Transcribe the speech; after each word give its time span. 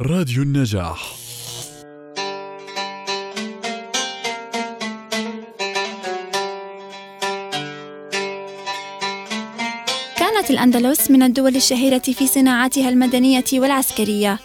راديو 0.00 0.42
النجاح. 0.42 1.14
كانت 10.16 10.50
الأندلس 10.50 11.10
من 11.10 11.22
الدول 11.22 11.56
الشهيرة 11.56 11.98
في 11.98 12.26
صناعاتها 12.26 12.88
المدنية 12.88 13.44
والعسكرية 13.52 14.38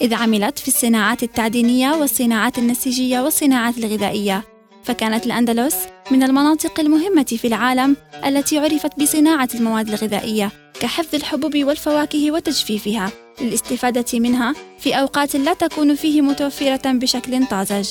إذ 0.00 0.14
عملت 0.14 0.58
في 0.58 0.68
الصناعات 0.68 1.22
التعدينية 1.22 1.90
والصناعات 1.90 2.58
النسيجية 2.58 3.20
والصناعات 3.20 3.78
الغذائية. 3.78 4.44
فكانت 4.84 5.26
الأندلس 5.26 5.76
من 6.10 6.22
المناطق 6.22 6.80
المهمة 6.80 7.24
في 7.24 7.46
العالم 7.46 7.96
التي 8.26 8.58
عرفت 8.58 9.00
بصناعة 9.00 9.48
المواد 9.54 9.88
الغذائية. 9.88 10.52
كحفظ 10.82 11.14
الحبوب 11.14 11.56
والفواكه 11.56 12.30
وتجفيفها. 12.30 13.10
للاستفادة 13.40 14.18
منها 14.18 14.54
في 14.78 14.94
أوقات 14.94 15.36
لا 15.36 15.54
تكون 15.54 15.94
فيه 15.94 16.20
متوفرة 16.20 16.92
بشكل 16.92 17.46
طازج. 17.46 17.90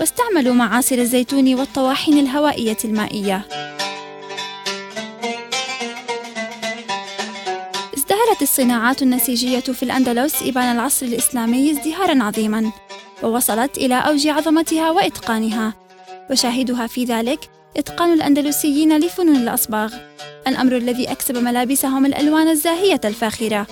واستعملوا 0.00 0.54
معاصر 0.54 0.98
الزيتون 0.98 1.54
والطواحين 1.54 2.18
الهوائية 2.18 2.76
المائية. 2.84 3.46
ازدهرت 7.96 8.42
الصناعات 8.42 9.02
النسيجية 9.02 9.60
في 9.60 9.82
الأندلس 9.82 10.42
إبان 10.42 10.76
العصر 10.76 11.06
الإسلامي 11.06 11.70
ازدهارا 11.70 12.22
عظيما 12.22 12.72
ووصلت 13.22 13.78
إلى 13.78 13.94
أوج 13.94 14.26
عظمتها 14.26 14.90
وإتقانها. 14.90 15.74
وشاهدها 16.30 16.86
في 16.86 17.04
ذلك 17.04 17.50
إتقان 17.76 18.12
الأندلسيين 18.12 18.98
لفنون 18.98 19.36
الأصباغ. 19.36 19.94
الأمر 20.46 20.76
الذي 20.76 21.12
أكسب 21.12 21.36
ملابسهم 21.38 22.06
الألوان 22.06 22.48
الزاهية 22.48 23.00
الفاخرة. 23.04 23.66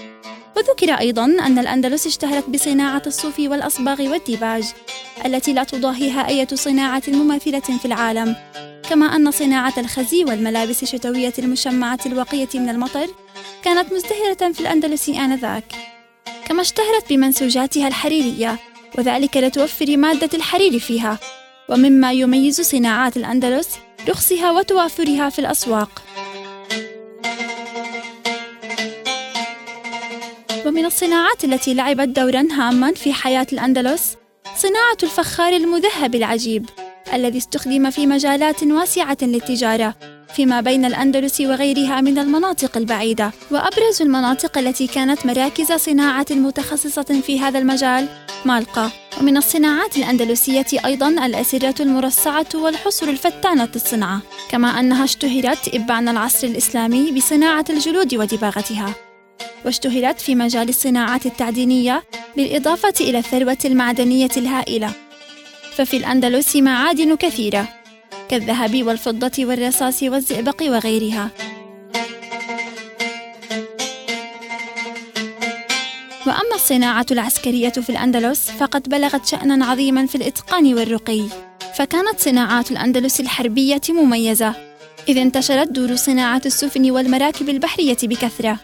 وذكر 0.56 0.92
أيضا 0.92 1.24
أن 1.24 1.58
الأندلس 1.58 2.06
اشتهرت 2.06 2.50
بصناعة 2.50 3.02
الصوف 3.06 3.38
والأصباغ 3.38 4.02
والديباج 4.02 4.64
التي 5.26 5.52
لا 5.52 5.64
تضاهيها 5.64 6.28
أي 6.28 6.46
صناعة 6.54 7.02
مماثلة 7.08 7.60
في 7.60 7.84
العالم. 7.84 8.36
كما 8.90 9.06
أن 9.16 9.30
صناعة 9.30 9.74
الخزي 9.78 10.24
والملابس 10.24 10.82
الشتوية 10.82 11.32
المشمعة 11.38 11.98
الوقية 12.06 12.48
من 12.54 12.68
المطر 12.68 13.06
كانت 13.64 13.92
مزدهرة 13.92 14.52
في 14.52 14.60
الأندلس 14.60 15.08
آنذاك. 15.08 15.64
كما 16.46 16.62
اشتهرت 16.62 17.10
بمنسوجاتها 17.10 17.88
الحريرية 17.88 18.58
وذلك 18.98 19.36
لتوفر 19.36 19.96
مادة 19.96 20.30
الحرير 20.34 20.78
فيها. 20.78 21.18
ومما 21.68 22.12
يميز 22.12 22.60
صناعات 22.60 23.16
الأندلس 23.16 23.68
رخصها 24.08 24.50
وتوافرها 24.52 25.28
في 25.28 25.38
الأسواق. 25.38 26.02
ومن 30.78 30.86
الصناعات 30.86 31.44
التي 31.44 31.74
لعبت 31.74 32.08
دورا 32.08 32.48
هاما 32.52 32.92
في 32.92 33.12
حياة 33.12 33.46
الأندلس 33.52 34.16
صناعة 34.56 34.96
الفخار 35.02 35.52
المذهب 35.52 36.14
العجيب 36.14 36.68
الذي 37.12 37.38
استخدم 37.38 37.90
في 37.90 38.06
مجالات 38.06 38.62
واسعة 38.62 39.16
للتجارة 39.22 39.94
فيما 40.34 40.60
بين 40.60 40.84
الأندلس 40.84 41.40
وغيرها 41.40 42.00
من 42.00 42.18
المناطق 42.18 42.76
البعيدة. 42.76 43.32
وأبرز 43.50 44.02
المناطق 44.02 44.58
التي 44.58 44.86
كانت 44.86 45.26
مراكز 45.26 45.72
صناعة 45.72 46.26
متخصصة 46.30 47.20
في 47.26 47.40
هذا 47.40 47.58
المجال 47.58 48.08
مالقا. 48.44 48.90
ومن 49.20 49.36
الصناعات 49.36 49.96
الأندلسية 49.96 50.66
أيضا 50.84 51.08
الأسرة 51.08 51.82
المرصعة 51.82 52.48
والحصر 52.54 53.08
الفتانة 53.08 53.68
الصنعة 53.76 54.20
كما 54.50 54.80
أنها 54.80 55.04
اشتهرت 55.04 55.74
إبان 55.74 56.08
العصر 56.08 56.46
الإسلامي 56.46 57.12
بصناعة 57.12 57.64
الجلود 57.70 58.14
ودباغتها. 58.14 59.07
واشتهرت 59.64 60.20
في 60.20 60.34
مجال 60.34 60.68
الصناعات 60.68 61.26
التعدينية 61.26 62.02
بالإضافة 62.36 62.94
إلى 63.00 63.18
الثروة 63.18 63.58
المعدنية 63.64 64.30
الهائلة. 64.36 64.92
ففي 65.74 65.96
الأندلس 65.96 66.56
معادن 66.56 67.14
كثيرة 67.14 67.68
كالذهب 68.28 68.82
والفضة 68.82 69.44
والرصاص 69.44 70.02
والزئبق 70.02 70.62
وغيرها. 70.62 71.30
وأما 76.26 76.54
الصناعة 76.54 77.06
العسكرية 77.10 77.70
في 77.70 77.90
الأندلس 77.90 78.50
فقد 78.50 78.88
بلغت 78.88 79.26
شأنا 79.26 79.66
عظيما 79.66 80.06
في 80.06 80.14
الإتقان 80.14 80.74
والرقي. 80.74 81.22
فكانت 81.74 82.20
صناعات 82.20 82.70
الأندلس 82.70 83.20
الحربية 83.20 83.80
مميزة 83.88 84.54
إذ 85.08 85.18
انتشرت 85.18 85.68
دور 85.68 85.96
صناعة 85.96 86.42
السفن 86.46 86.90
والمراكب 86.90 87.48
البحرية 87.48 87.96
بكثرة. 88.02 88.58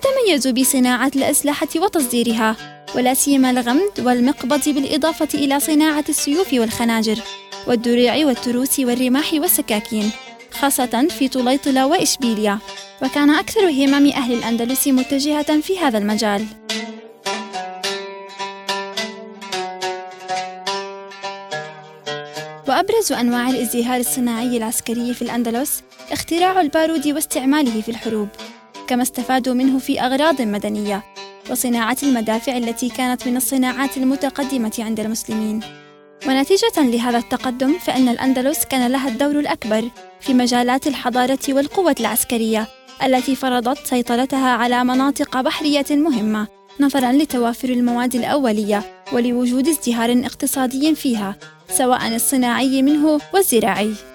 وتميزوا 0.00 0.52
بصناعة 0.52 1.10
الأسلحة 1.16 1.68
وتصديرها 1.76 2.56
ولا 2.94 3.14
سيما 3.14 3.50
الغمد 3.50 4.00
والمقبض 4.00 4.68
بالإضافة 4.68 5.28
إلى 5.34 5.60
صناعة 5.60 6.04
السيوف 6.08 6.52
والخناجر 6.52 7.18
والدروع 7.66 8.24
والتروس 8.24 8.78
والرماح 8.78 9.32
والسكاكين 9.32 10.10
خاصة 10.52 11.08
في 11.08 11.28
طليطلة 11.28 11.86
وإشبيلية. 11.86 12.58
وكان 13.02 13.30
أكثر 13.30 13.70
همم 13.70 14.12
أهل 14.12 14.32
الأندلس 14.32 14.88
متجهة 14.88 15.60
في 15.60 15.78
هذا 15.78 15.98
المجال. 15.98 16.46
وأبرز 22.68 23.12
أنواع 23.12 23.50
الازدهار 23.50 24.00
الصناعي 24.00 24.56
العسكري 24.56 25.14
في 25.14 25.22
الأندلس 25.22 25.82
اختراع 26.12 26.60
البارود 26.60 27.08
واستعماله 27.08 27.80
في 27.80 27.88
الحروب. 27.88 28.28
كما 28.90 29.02
استفادوا 29.02 29.54
منه 29.54 29.78
في 29.78 30.00
أغراض 30.00 30.42
مدنية 30.42 31.02
وصناعة 31.50 31.96
المدافع 32.02 32.56
التي 32.56 32.88
كانت 32.88 33.28
من 33.28 33.36
الصناعات 33.36 33.96
المتقدمة 33.96 34.72
عند 34.78 35.00
المسلمين. 35.00 35.60
ونتيجة 36.26 36.78
لهذا 36.78 37.18
التقدم 37.18 37.78
فإن 37.78 38.08
الأندلس 38.08 38.64
كان 38.64 38.92
لها 38.92 39.08
الدور 39.08 39.40
الأكبر 39.40 39.90
في 40.20 40.34
مجالات 40.34 40.86
الحضارة 40.86 41.38
والقوة 41.48 41.94
العسكرية 42.00 42.66
التي 43.04 43.36
فرضت 43.36 43.86
سيطرتها 43.86 44.50
على 44.50 44.84
مناطق 44.84 45.40
بحرية 45.40 45.86
مهمة 45.90 46.46
نظرا 46.80 47.12
لتوافر 47.12 47.68
المواد 47.68 48.14
الأولية 48.14 48.82
ولوجود 49.12 49.68
ازدهار 49.68 50.22
اقتصادي 50.26 50.94
فيها 50.94 51.36
سواء 51.68 52.14
الصناعي 52.14 52.82
منه 52.82 53.20
والزراعي. 53.34 54.09